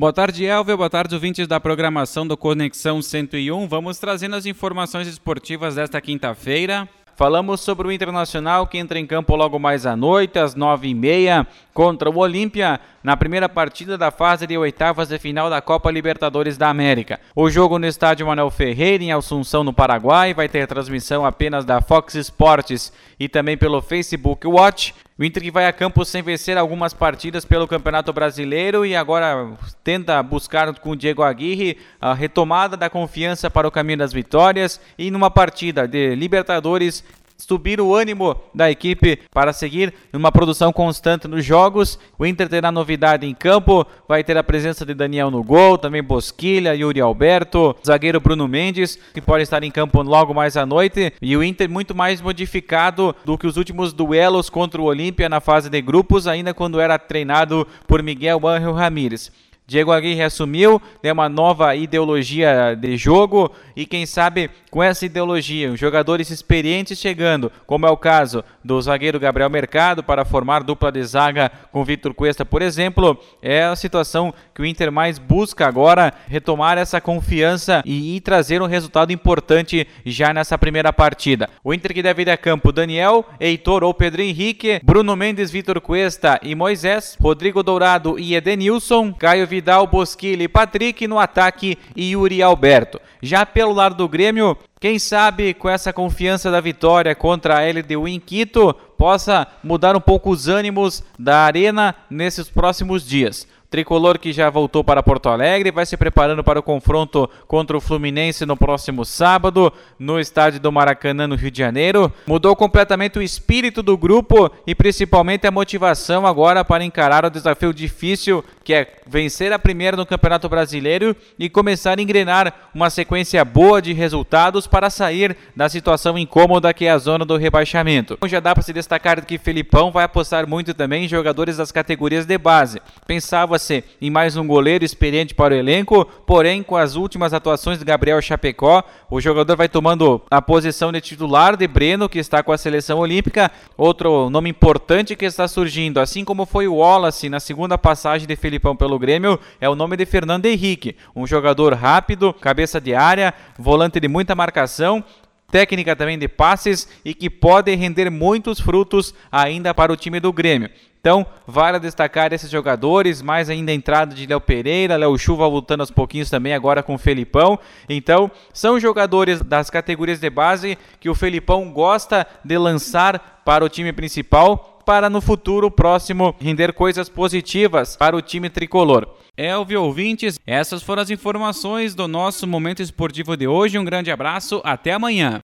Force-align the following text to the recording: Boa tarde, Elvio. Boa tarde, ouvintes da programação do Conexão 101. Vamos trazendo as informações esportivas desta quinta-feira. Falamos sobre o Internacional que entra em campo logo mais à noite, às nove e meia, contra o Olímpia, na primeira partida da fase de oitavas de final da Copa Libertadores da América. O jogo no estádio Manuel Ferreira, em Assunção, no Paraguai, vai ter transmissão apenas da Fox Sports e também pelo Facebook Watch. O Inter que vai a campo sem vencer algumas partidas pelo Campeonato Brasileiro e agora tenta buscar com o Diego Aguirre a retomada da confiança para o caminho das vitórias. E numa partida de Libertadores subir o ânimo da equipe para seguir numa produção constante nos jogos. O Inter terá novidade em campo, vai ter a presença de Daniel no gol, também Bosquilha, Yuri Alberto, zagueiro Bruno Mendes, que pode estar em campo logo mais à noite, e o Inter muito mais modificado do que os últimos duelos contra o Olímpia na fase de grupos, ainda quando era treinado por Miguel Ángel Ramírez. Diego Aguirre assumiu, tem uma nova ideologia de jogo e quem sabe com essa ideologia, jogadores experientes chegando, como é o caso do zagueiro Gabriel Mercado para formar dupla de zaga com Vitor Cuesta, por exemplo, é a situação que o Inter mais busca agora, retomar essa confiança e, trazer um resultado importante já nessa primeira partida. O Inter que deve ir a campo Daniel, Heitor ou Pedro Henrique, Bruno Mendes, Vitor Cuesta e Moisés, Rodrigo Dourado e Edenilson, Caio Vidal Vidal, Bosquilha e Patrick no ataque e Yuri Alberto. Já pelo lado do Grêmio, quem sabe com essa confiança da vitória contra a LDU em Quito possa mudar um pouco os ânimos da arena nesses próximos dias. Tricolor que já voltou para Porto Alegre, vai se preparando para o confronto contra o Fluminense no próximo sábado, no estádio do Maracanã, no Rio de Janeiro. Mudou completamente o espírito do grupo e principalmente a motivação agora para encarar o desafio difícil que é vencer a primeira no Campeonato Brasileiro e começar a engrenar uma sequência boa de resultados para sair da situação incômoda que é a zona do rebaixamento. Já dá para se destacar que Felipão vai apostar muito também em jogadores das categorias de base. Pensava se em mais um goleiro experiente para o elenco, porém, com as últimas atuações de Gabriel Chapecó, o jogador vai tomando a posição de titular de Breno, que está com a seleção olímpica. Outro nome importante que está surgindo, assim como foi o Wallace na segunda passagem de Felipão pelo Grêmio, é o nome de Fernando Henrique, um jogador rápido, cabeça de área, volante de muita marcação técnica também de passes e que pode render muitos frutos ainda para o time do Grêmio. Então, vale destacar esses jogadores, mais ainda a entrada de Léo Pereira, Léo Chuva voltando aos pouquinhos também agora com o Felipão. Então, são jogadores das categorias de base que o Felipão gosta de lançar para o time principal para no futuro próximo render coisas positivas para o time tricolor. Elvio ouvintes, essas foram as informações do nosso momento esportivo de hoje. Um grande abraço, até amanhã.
Boa 0.00 0.14
tarde, 0.14 0.46
Elvio. 0.46 0.78
Boa 0.78 0.88
tarde, 0.88 1.14
ouvintes 1.14 1.46
da 1.46 1.60
programação 1.60 2.26
do 2.26 2.34
Conexão 2.34 3.02
101. 3.02 3.68
Vamos 3.68 3.98
trazendo 3.98 4.34
as 4.34 4.46
informações 4.46 5.06
esportivas 5.06 5.74
desta 5.74 6.00
quinta-feira. 6.00 6.88
Falamos 7.14 7.60
sobre 7.60 7.86
o 7.86 7.92
Internacional 7.92 8.66
que 8.66 8.78
entra 8.78 8.98
em 8.98 9.06
campo 9.06 9.36
logo 9.36 9.58
mais 9.58 9.84
à 9.84 9.94
noite, 9.94 10.38
às 10.38 10.54
nove 10.54 10.88
e 10.88 10.94
meia, 10.94 11.46
contra 11.74 12.08
o 12.08 12.16
Olímpia, 12.16 12.80
na 13.04 13.14
primeira 13.14 13.46
partida 13.46 13.98
da 13.98 14.10
fase 14.10 14.46
de 14.46 14.56
oitavas 14.56 15.08
de 15.08 15.18
final 15.18 15.50
da 15.50 15.60
Copa 15.60 15.90
Libertadores 15.90 16.56
da 16.56 16.70
América. 16.70 17.20
O 17.36 17.50
jogo 17.50 17.78
no 17.78 17.86
estádio 17.86 18.26
Manuel 18.26 18.50
Ferreira, 18.50 19.04
em 19.04 19.12
Assunção, 19.12 19.62
no 19.62 19.70
Paraguai, 19.70 20.32
vai 20.32 20.48
ter 20.48 20.66
transmissão 20.66 21.26
apenas 21.26 21.66
da 21.66 21.82
Fox 21.82 22.14
Sports 22.14 22.90
e 23.18 23.28
também 23.28 23.58
pelo 23.58 23.82
Facebook 23.82 24.46
Watch. 24.46 24.94
O 25.20 25.24
Inter 25.24 25.42
que 25.42 25.50
vai 25.50 25.66
a 25.66 25.72
campo 25.72 26.02
sem 26.02 26.22
vencer 26.22 26.56
algumas 26.56 26.94
partidas 26.94 27.44
pelo 27.44 27.68
Campeonato 27.68 28.10
Brasileiro 28.10 28.86
e 28.86 28.96
agora 28.96 29.52
tenta 29.84 30.22
buscar 30.22 30.74
com 30.78 30.92
o 30.92 30.96
Diego 30.96 31.22
Aguirre 31.22 31.76
a 32.00 32.14
retomada 32.14 32.74
da 32.74 32.88
confiança 32.88 33.50
para 33.50 33.68
o 33.68 33.70
caminho 33.70 33.98
das 33.98 34.14
vitórias. 34.14 34.80
E 34.96 35.10
numa 35.10 35.30
partida 35.30 35.86
de 35.86 36.14
Libertadores 36.14 37.04
subir 37.40 37.80
o 37.80 37.94
ânimo 37.94 38.36
da 38.54 38.70
equipe 38.70 39.18
para 39.32 39.52
seguir 39.52 39.92
numa 40.12 40.30
produção 40.30 40.72
constante 40.72 41.26
nos 41.26 41.44
jogos. 41.44 41.98
O 42.18 42.26
Inter 42.26 42.48
terá 42.48 42.70
novidade 42.70 43.26
em 43.26 43.34
campo, 43.34 43.86
vai 44.06 44.22
ter 44.22 44.36
a 44.36 44.44
presença 44.44 44.84
de 44.84 44.94
Daniel 44.94 45.30
no 45.30 45.42
gol, 45.42 45.78
também 45.78 46.02
Bosquilha, 46.02 46.74
Yuri 46.74 47.00
Alberto, 47.00 47.74
zagueiro 47.84 48.20
Bruno 48.20 48.46
Mendes, 48.46 48.98
que 49.14 49.20
pode 49.20 49.42
estar 49.42 49.62
em 49.62 49.70
campo 49.70 50.02
logo 50.02 50.34
mais 50.34 50.56
à 50.56 50.66
noite, 50.66 51.12
e 51.20 51.36
o 51.36 51.42
Inter 51.42 51.68
muito 51.68 51.94
mais 51.94 52.20
modificado 52.20 53.14
do 53.24 53.38
que 53.38 53.46
os 53.46 53.56
últimos 53.56 53.92
duelos 53.92 54.50
contra 54.50 54.80
o 54.80 54.84
Olímpia 54.84 55.28
na 55.28 55.40
fase 55.40 55.70
de 55.70 55.80
grupos, 55.80 56.26
ainda 56.26 56.52
quando 56.52 56.80
era 56.80 56.98
treinado 56.98 57.66
por 57.86 58.02
Miguel 58.02 58.46
Ángel 58.46 58.72
Ramírez. 58.72 59.32
Diego 59.70 59.92
Aguirre 59.92 60.22
assumiu, 60.22 60.82
tem 61.00 61.12
uma 61.12 61.28
nova 61.28 61.76
ideologia 61.76 62.74
de 62.74 62.96
jogo 62.96 63.52
e 63.76 63.86
quem 63.86 64.04
sabe 64.04 64.50
com 64.68 64.82
essa 64.82 65.06
ideologia, 65.06 65.76
jogadores 65.76 66.28
experientes 66.28 66.98
chegando, 66.98 67.52
como 67.66 67.86
é 67.86 67.90
o 67.90 67.96
caso 67.96 68.42
do 68.64 68.82
zagueiro 68.82 69.20
Gabriel 69.20 69.48
Mercado 69.48 70.02
para 70.02 70.24
formar 70.24 70.64
dupla 70.64 70.90
de 70.90 71.04
zaga 71.04 71.52
com 71.70 71.84
Vitor 71.84 72.12
Cuesta, 72.12 72.44
por 72.44 72.62
exemplo, 72.62 73.16
é 73.40 73.62
a 73.62 73.76
situação 73.76 74.34
que 74.52 74.60
o 74.60 74.66
Inter 74.66 74.90
mais 74.90 75.20
busca 75.20 75.68
agora, 75.68 76.12
retomar 76.26 76.76
essa 76.76 77.00
confiança 77.00 77.80
e, 77.86 78.20
trazer 78.20 78.60
um 78.60 78.66
resultado 78.66 79.12
importante 79.12 79.86
já 80.04 80.34
nessa 80.34 80.58
primeira 80.58 80.92
partida. 80.92 81.48
O 81.62 81.72
Inter 81.72 81.94
que 81.94 82.02
deve 82.02 82.22
ir 82.22 82.30
a 82.30 82.36
campo 82.36 82.72
Daniel, 82.72 83.24
Heitor 83.38 83.84
ou 83.84 83.94
Pedro 83.94 84.20
Henrique, 84.20 84.80
Bruno 84.82 85.14
Mendes, 85.14 85.50
Vitor 85.50 85.80
Cuesta 85.80 86.40
e 86.42 86.56
Moisés, 86.56 87.16
Rodrigo 87.20 87.62
Dourado 87.62 88.18
e 88.18 88.34
Edenilson, 88.34 89.12
Caio 89.12 89.46
Vidal 89.46 89.59
Vidal, 89.60 89.86
Bosquilha 89.86 90.42
e 90.42 90.48
Patrick 90.48 91.06
no 91.06 91.18
ataque 91.18 91.76
e 91.94 92.12
Yuri 92.12 92.42
Alberto. 92.42 92.98
Já 93.20 93.44
pelo 93.44 93.74
lado 93.74 93.94
do 93.94 94.08
Grêmio, 94.08 94.56
quem 94.80 94.98
sabe 94.98 95.52
com 95.52 95.68
essa 95.68 95.92
confiança 95.92 96.50
da 96.50 96.62
vitória 96.62 97.14
contra 97.14 97.58
a 97.58 97.70
LDU 97.70 98.08
em 98.08 98.18
Quito 98.18 98.72
possa 98.96 99.46
mudar 99.62 99.94
um 99.94 100.00
pouco 100.00 100.30
os 100.30 100.48
ânimos 100.48 101.04
da 101.18 101.40
arena 101.40 101.94
nesses 102.08 102.48
próximos 102.48 103.06
dias. 103.06 103.46
Tricolor 103.70 104.18
que 104.18 104.32
já 104.32 104.50
voltou 104.50 104.82
para 104.82 105.00
Porto 105.00 105.28
Alegre, 105.28 105.70
vai 105.70 105.86
se 105.86 105.96
preparando 105.96 106.42
para 106.42 106.58
o 106.58 106.62
confronto 106.62 107.30
contra 107.46 107.76
o 107.76 107.80
Fluminense 107.80 108.44
no 108.44 108.56
próximo 108.56 109.04
sábado, 109.04 109.72
no 109.96 110.18
estádio 110.18 110.58
do 110.58 110.72
Maracanã, 110.72 111.28
no 111.28 111.36
Rio 111.36 111.52
de 111.52 111.58
Janeiro. 111.58 112.12
Mudou 112.26 112.56
completamente 112.56 113.16
o 113.16 113.22
espírito 113.22 113.80
do 113.80 113.96
grupo 113.96 114.50
e 114.66 114.74
principalmente 114.74 115.46
a 115.46 115.52
motivação 115.52 116.26
agora 116.26 116.64
para 116.64 116.82
encarar 116.82 117.24
o 117.24 117.30
desafio 117.30 117.72
difícil 117.72 118.44
que 118.70 118.74
é 118.74 118.86
vencer 119.04 119.52
a 119.52 119.58
primeira 119.58 119.96
no 119.96 120.06
Campeonato 120.06 120.48
Brasileiro 120.48 121.16
e 121.36 121.50
começar 121.50 121.98
a 121.98 122.00
engrenar 122.00 122.70
uma 122.72 122.88
sequência 122.88 123.44
boa 123.44 123.82
de 123.82 123.92
resultados 123.92 124.68
para 124.68 124.88
sair 124.88 125.36
da 125.56 125.68
situação 125.68 126.16
incômoda 126.16 126.72
que 126.72 126.84
é 126.84 126.90
a 126.92 126.98
zona 126.98 127.24
do 127.24 127.36
rebaixamento. 127.36 128.16
Já 128.26 128.38
dá 128.38 128.54
para 128.54 128.62
se 128.62 128.72
destacar 128.72 129.26
que 129.26 129.38
Felipão 129.38 129.90
vai 129.90 130.04
apostar 130.04 130.46
muito 130.46 130.72
também 130.72 131.04
em 131.04 131.08
jogadores 131.08 131.56
das 131.56 131.72
categorias 131.72 132.26
de 132.26 132.38
base. 132.38 132.80
Pensava 133.08 133.58
se 133.58 133.82
em 134.00 134.08
mais 134.08 134.36
um 134.36 134.46
goleiro 134.46 134.84
experiente 134.84 135.34
para 135.34 135.52
o 135.52 135.56
elenco, 135.56 136.04
porém, 136.24 136.62
com 136.62 136.76
as 136.76 136.94
últimas 136.94 137.34
atuações 137.34 137.80
de 137.80 137.84
Gabriel 137.84 138.22
Chapecó, 138.22 138.84
o 139.10 139.20
jogador 139.20 139.56
vai 139.56 139.68
tomando 139.68 140.22
a 140.30 140.40
posição 140.40 140.92
de 140.92 141.00
titular 141.00 141.56
de 141.56 141.66
Breno, 141.66 142.08
que 142.08 142.20
está 142.20 142.40
com 142.40 142.52
a 142.52 142.58
seleção 142.58 143.00
olímpica. 143.00 143.50
Outro 143.76 144.30
nome 144.30 144.48
importante 144.48 145.16
que 145.16 145.24
está 145.24 145.48
surgindo, 145.48 145.98
assim 145.98 146.24
como 146.24 146.46
foi 146.46 146.68
o 146.68 146.76
Wallace 146.76 147.28
na 147.28 147.40
segunda 147.40 147.76
passagem 147.76 148.28
de 148.28 148.36
Felipão 148.36 148.59
pelo 148.60 148.98
Grêmio, 148.98 149.40
é 149.60 149.68
o 149.68 149.74
nome 149.74 149.96
de 149.96 150.06
Fernando 150.06 150.46
Henrique, 150.46 150.96
um 151.16 151.26
jogador 151.26 151.74
rápido, 151.74 152.32
cabeça 152.32 152.80
de 152.80 152.94
área, 152.94 153.34
volante 153.58 153.98
de 153.98 154.06
muita 154.06 154.34
marcação 154.34 155.02
técnica 155.50 155.96
também 155.96 156.18
de 156.18 156.28
passes 156.28 156.88
e 157.04 157.12
que 157.12 157.28
pode 157.28 157.74
render 157.74 158.08
muitos 158.10 158.60
frutos 158.60 159.12
ainda 159.30 159.74
para 159.74 159.92
o 159.92 159.96
time 159.96 160.20
do 160.20 160.32
Grêmio. 160.32 160.70
Então, 161.00 161.26
vale 161.46 161.80
destacar 161.80 162.30
esses 162.30 162.50
jogadores, 162.50 163.22
mais 163.22 163.48
ainda 163.48 163.72
a 163.72 163.74
entrada 163.74 164.14
de 164.14 164.26
Léo 164.26 164.40
Pereira, 164.40 164.98
Léo 164.98 165.16
Chuva 165.16 165.48
voltando 165.48 165.80
aos 165.80 165.90
pouquinhos 165.90 166.28
também 166.28 166.52
agora 166.52 166.82
com 166.82 166.94
o 166.94 166.98
Felipão. 166.98 167.58
Então, 167.88 168.30
são 168.52 168.78
jogadores 168.78 169.40
das 169.40 169.70
categorias 169.70 170.20
de 170.20 170.28
base 170.28 170.76
que 171.00 171.08
o 171.08 171.14
Felipão 171.14 171.72
gosta 171.72 172.26
de 172.44 172.58
lançar 172.58 173.40
para 173.44 173.64
o 173.64 173.68
time 173.68 173.92
principal 173.94 174.82
para 174.84 175.08
no 175.08 175.20
futuro 175.20 175.70
próximo 175.70 176.34
render 176.40 176.72
coisas 176.72 177.08
positivas 177.08 177.96
para 177.96 178.16
o 178.16 178.20
time 178.20 178.50
tricolor. 178.50 179.06
Elvio 179.36 179.82
ouvintes, 179.82 180.38
essas 180.46 180.82
foram 180.82 181.02
as 181.02 181.10
informações 181.10 181.94
do 181.94 182.06
nosso 182.08 182.46
momento 182.46 182.82
esportivo 182.82 183.36
de 183.36 183.46
hoje. 183.46 183.78
Um 183.78 183.84
grande 183.84 184.10
abraço, 184.10 184.60
até 184.64 184.92
amanhã. 184.92 185.38